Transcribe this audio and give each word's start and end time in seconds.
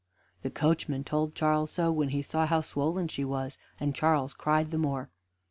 The 0.41 0.49
coachman 0.49 1.03
told 1.03 1.35
Charles 1.35 1.69
so 1.69 1.91
when 1.91 2.09
he 2.09 2.23
saw 2.23 2.47
how 2.47 2.61
swollen 2.61 3.07
she 3.07 3.23
was, 3.23 3.59
and 3.79 3.93
Charles 3.93 4.33
cried 4.33 4.71
the 4.71 4.79
more. 4.79 5.11